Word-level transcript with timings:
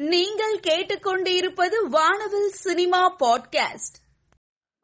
நீங்கள் 0.00 0.60
கேட்டுக்கொண்டிருப்பது 0.60 1.88
வானவில் 1.90 2.48
சினிமா 2.48 3.16
பாட்காஸ்ட். 3.16 3.96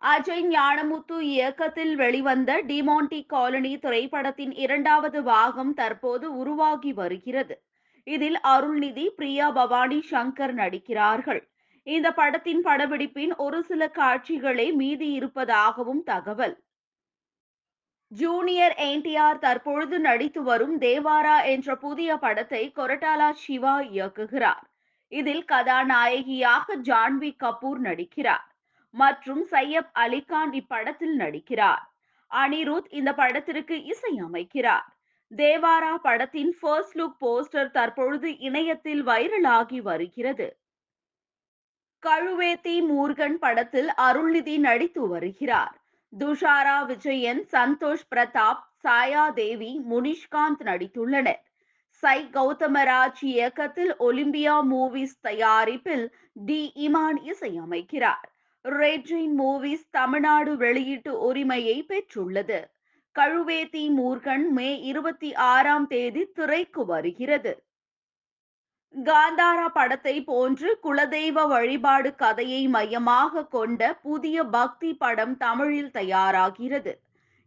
அஜய் 0.03 0.55
ஞானமுத்து 0.55 1.21
இயக்கத்தில் 1.21 1.97
வெளிவந்த 1.97 2.63
டிமாண்டி 2.63 3.27
காலனி 3.27 3.79
திரைப்படத்தின் 3.79 4.53
இரண்டாவது 4.53 5.23
பாகம் 5.23 5.75
தற்போது 5.75 6.37
உருவாகி 6.37 6.93
வருகிறது. 6.93 7.63
இதில் 8.05 8.39
அருள்நிதி 8.43 9.09
பிரியா 9.09 9.51
பவானி 9.51 10.05
சங்கர் 10.11 10.53
நடிக்கிறார்கள். 10.53 11.51
இந்த 11.83 12.13
படத்தின் 12.13 12.65
படப்பிடிப்பின் 12.65 13.37
ஒரு 13.37 13.63
சில 13.63 13.91
காட்சிகளே 13.95 14.73
மீதி 14.73 15.13
இருப்பதாகவும் 15.13 16.03
தகவல். 16.03 16.65
ஜூனியர் 18.09 18.75
என்டிஆர் 18.79 19.39
தற்பொழுது 19.39 19.99
நடித்து 19.99 20.43
வரும் 20.43 20.81
தேவாரா 20.81 21.45
என்ற 21.45 21.77
புதிய 21.77 22.17
படத்தை 22.17 22.73
கொரட்டாலா 22.77 23.33
சிவா 23.33 23.81
இயக்குகிறார். 23.81 24.73
இதில் 25.19 25.45
கதாநாயகியாக 25.45 26.77
ஜான்வி 26.89 27.31
கபூர் 27.45 27.81
நடிக்கிறார் 27.83 28.47
மற்றும் 28.95 29.43
சையப் 29.51 29.93
அலிகான் 29.99 30.53
இப்படத்தில் 30.61 31.15
நடிக்கிறார். 31.19 31.85
அனிருத் 32.31 32.91
இந்த 32.91 33.11
படத்திற்கு 33.15 33.77
இசையமைக்கிறார் 33.93 34.89
தேவாரா 35.33 35.95
படத்தின் 36.03 36.53
ஃபர்ஸ்ட் 36.61 36.97
லுக் 36.99 37.17
போஸ்டர் 37.21 37.71
தற்பொழுது 37.71 38.29
இணையத்தில் 38.39 39.03
வைரலாகி 39.07 39.79
வருகிறது. 39.83 40.49
கழுவேத்தி 42.03 42.77
மூர்கன் 42.91 43.37
படத்தில் 43.45 43.91
அருள்நிதி 44.07 44.57
நடித்து 44.59 45.03
வருகிறார். 45.09 45.75
துஷாரா 46.13 46.79
விஜயன் 46.87 47.43
சந்தோஷ் 47.53 48.07
பிரதாப் 48.15 48.63
சாயா 48.83 49.25
தேவி 49.33 49.73
முனிஷ்காந்த் 49.91 50.63
நடித்துள்ளனர். 50.65 51.43
சை 52.03 52.29
கௌதமராஜ் 52.33 53.21
இயக்கத்தில் 53.21 53.93
ஒலிம்பியா 53.99 54.55
மூவிஸ் 54.71 55.17
தயாரிப்பில் 55.21 56.07
டி 56.47 56.73
இமான் 56.77 57.19
இசையமைக்கிறார். 57.33 58.27
ரெட்ரின் 58.65 59.35
மூவிஸ் 59.39 59.85
தமிழ்நாடு 59.91 60.57
வெளியீட்டு 60.57 61.13
உரிமையை 61.21 61.77
பெற்றுள்ளது. 61.89 62.59
கழுவேத்தி 63.17 63.85
மூர்கன் 63.99 64.49
மே 64.49 64.81
இருபத்தி 64.81 65.35
ஆறாம் 65.35 65.87
தேதி 65.87 66.25
திரைக்கு 66.25 66.85
வருகிறது. 66.85 67.53
காந்தாரா 68.95 69.69
படத்தை 69.69 70.25
போன்று 70.25 70.79
குலதெய்வ 70.83 71.49
வழிபாடு 71.49 72.15
கதையை 72.15 72.69
மையமாக 72.69 73.47
கொண்ட 73.47 73.95
புதிய 73.95 74.45
பக்தி 74.45 74.95
படம் 74.95 75.37
தமிழில் 75.37 75.91
தயாராகிறது. 75.91 76.95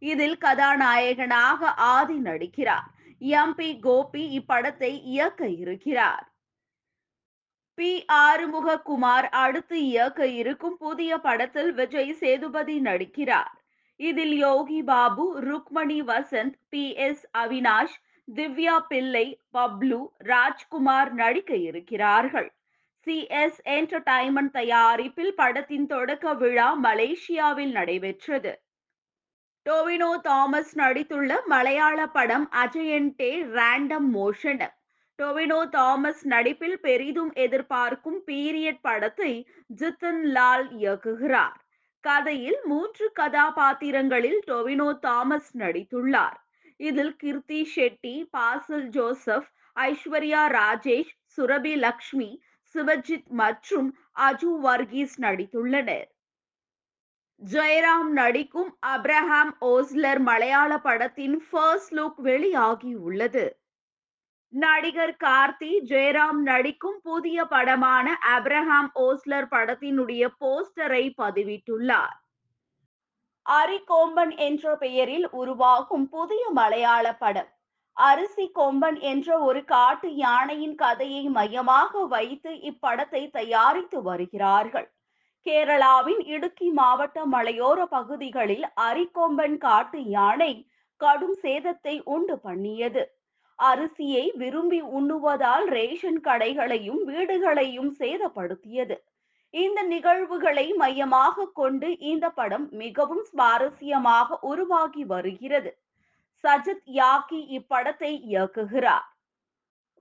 இதில் 0.01 0.37
கதாநாயகனாக 0.37 1.73
ஆதி 1.73 2.17
நடிக்கிறார். 2.19 2.87
எம் 3.21 3.55
பி 3.55 3.79
கோபி 3.79 4.39
இப்படத்தை 4.39 5.01
இயக்க 5.03 5.47
இருக்கிறார். 5.55 6.25
பி. 7.77 7.89
ஆறுமுககுமார் 8.19 9.29
அடுத்து 9.35 9.85
இயக்க 9.85 10.27
இருக்கும் 10.27 10.77
புதிய 10.77 11.17
படத்தில் 11.17 11.73
விஜய் 11.73 12.13
சேதுபதி 12.13 12.81
நடிக்கிறார். 12.81 13.51
இதில் 13.99 14.37
யோகி 14.37 14.83
பாபு 14.83 15.41
ருக்மணி 15.41 15.99
வசந்த் 16.03 16.57
பி. 16.69 16.95
எஸ். 16.99 17.25
அவினாஷ் 17.37 17.97
திவ்யா 18.27 18.79
பிள்ளை 18.87 19.25
பப்ளு 19.53 19.99
ராஜ்குமார் 20.25 21.13
நடிக்க 21.13 21.55
இருக்கிறார்கள். 21.63 22.49
சி. 23.07 23.27
எஸ். 23.35 23.61
என்டர்டைன்மெண்ட் 23.69 24.51
தயாரிப்பில் 24.51 25.33
படத்தின் 25.33 25.87
தொடக்க 25.87 26.33
விழா 26.33 26.69
மலேசியாவில் 26.83 27.71
நடைபெற்றது. 27.71 28.53
டோவினோ 29.67 30.09
தாமஸ் 30.25 30.69
நடித்துள்ள 30.77 31.31
மலையாள 31.45 31.99
படம் 32.07 32.45
அஜயன்டே 32.61 33.31
ரேண்டம் 33.55 34.07
மோஷன் 34.13 34.61
டொவினோ 35.19 35.57
தாமஸ் 35.69 36.21
நடிப்பில் 36.33 36.77
பெரிதும் 36.79 37.31
எதிர்பார்க்கும் 37.45 38.19
பீரியட் 38.27 38.79
படத்தை 38.81 39.31
ஜித்தன் 39.79 40.23
லால் 40.35 40.65
இயக்குகிறார். 40.77 41.57
கதையில் 42.03 42.59
மூன்று 42.63 43.05
கதாபாத்திரங்களில் 43.19 44.39
டொவினோ 44.47 44.89
தாமஸ் 44.99 45.51
நடித்துள்ளார். 45.57 46.37
இதில் 46.79 47.15
கீர்த்தி 47.15 47.61
ஷெட்டி 47.75 48.15
பாசல் 48.37 48.89
ஜோசப் 48.89 49.49
ஐஸ்வர்யா 49.75 50.43
ராஜேஷ் 50.59 51.13
சுரபி 51.35 51.73
லக்ஷ்மி 51.77 52.29
சிவஜித் 52.75 53.31
மற்றும் 53.41 53.89
அஜு 54.29 54.53
வர்கீஸ் 54.67 55.17
நடித்துள்ளனர். 55.25 56.07
ஜெயராம் 57.41 58.09
நடிக்கும் 58.09 58.69
அப்ரஹாம் 58.85 59.51
ஓஸ்லர் 59.61 60.19
மலையாள 60.19 60.77
படத்தின் 60.77 61.35
ஃபர்ஸ்ட் 61.49 61.93
லுக் 61.93 62.17
வெளியாகி 62.17 62.95
உள்ளது. 62.95 63.43
நடிகர் 64.53 65.13
கார்த்தி 65.23 65.69
ஜெயராம் 65.83 66.39
நடிக்கும் 66.41 66.97
புதிய 67.03 67.45
படமான 67.45 68.17
அப்ரஹாம் 68.37 68.89
ஓஸ்லர் 68.95 69.47
படத்தினுடைய 69.51 70.23
போஸ்டரை 70.39 71.03
பதிவிட்டுள்ளார். 71.21 72.17
அரி 73.45 73.79
கோம்பன் 73.85 74.35
என்ற 74.37 74.75
பெயரில் 74.75 75.29
உருவாகும் 75.31 76.09
புதிய 76.09 76.43
மலையாள 76.49 77.13
படம். 77.13 77.49
அரிசி 77.97 78.51
கொம்பன் 78.55 78.99
என்ற 78.99 79.39
ஒரு 79.39 79.63
காட்டு 79.65 80.15
யானையின் 80.15 80.75
கதையை 80.75 81.23
மையமாக 81.29 82.05
வைத்து 82.05 82.51
இப்படத்தை 82.71 83.29
தயாரித்து 83.31 84.01
வருகிறார்கள். 84.01 84.89
கேரளாவின் 85.47 86.21
இடுக்கி 86.25 86.69
மாவட்ட 86.69 87.25
மலையோர 87.25 87.79
பகுதிகளில் 87.85 88.65
அரிக்கொம்பன் 88.81 89.57
காட்டு 89.57 89.99
யானை 90.03 90.53
கடும் 91.01 91.37
சேதத்தை 91.41 92.01
உண்டு 92.03 92.35
பண்ணியது. 92.37 93.03
அரிசியை 93.59 94.23
விரும்பி 94.35 94.81
உண்ணுவதால் 94.97 95.65
ரேஷன் 95.65 96.19
கடைகளையும் 96.21 97.01
வீடுகளையும் 97.07 97.91
சேதப்படுத்தியது. 97.99 98.97
இந்த 99.53 99.83
நிகழ்வுகளை 99.83 100.73
மையமாக 100.73 101.45
கொண்டு 101.53 101.89
இந்த 101.97 102.29
படம் 102.29 102.69
மிகவும் 102.71 103.25
சுவாரஸ்யமாக 103.31 104.39
உருவாகி 104.41 105.05
வருகிறது. 105.05 105.71
சஜித் 106.43 106.87
யாக்கி 106.99 107.39
இப்படத்தை 107.59 108.11
இயக்குகிறார். 108.31 109.07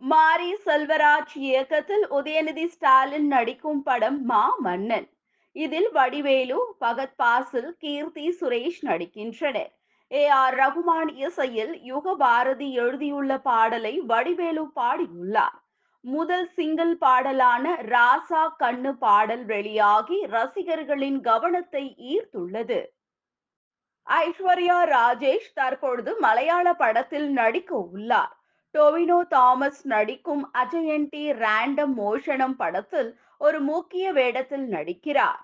மாரி 0.03 0.51
செல்வராஜ் 0.65 1.37
இயக்கத்தில் 1.49 2.07
உதயநிதி 2.11 2.67
ஸ்டாலின் 2.67 3.27
நடிக்கும் 3.27 3.83
படம் 3.83 4.25
மா 4.25 4.55
மன்னன். 4.59 5.07
இதில் 5.57 5.91
வடிவேலு 5.93 6.77
பகத் 6.81 7.17
பாசில் 7.17 7.77
கீர்த்தி 7.79 8.37
சுரேஷ் 8.41 8.81
நடிக்கின்றனர். 8.83 9.71
ஏ 10.13 10.27
ஆர் 10.27 10.55
ரகுமான் 10.55 11.15
இசையில் 11.15 11.83
யுக 11.83 12.15
பாரதி 12.15 12.73
எழுதியுள்ள 12.73 13.39
பாடலை 13.39 14.01
வடிவேலு 14.01 14.65
பாடியுள்ளார். 14.77 15.57
முதல் 16.01 16.49
சிங்கிள் 16.49 16.97
பாடலான 16.97 17.73
ராசா 17.83 18.43
கண்ணு 18.59 18.93
பாடல் 18.93 19.45
வெளியாகி 19.45 20.27
ரசிகர்களின் 20.27 21.21
கவனத்தை 21.21 21.95
ஈர்த்துள்ளது. 22.13 22.85
ஐஸ்வர்யா 24.07 24.79
ராஜேஷ் 24.95 25.53
தற்பொழுது 25.55 26.19
மலையாள 26.19 26.75
படத்தில் 26.75 27.31
நடிக்க 27.31 27.77
உள்ளார். 27.77 28.37
டொவினோ 28.75 29.27
தாமஸ் 29.29 29.87
நடிக்கும் 29.87 30.51
அஜயன்டி 30.55 31.25
ரேண்டம் 31.45 31.95
மோஷனம் 31.97 32.57
படத்தில் 32.57 33.19
ஒரு 33.39 33.61
முக்கிய 33.61 34.13
வேடத்தில் 34.13 34.69
நடிக்கிறார். 34.69 35.43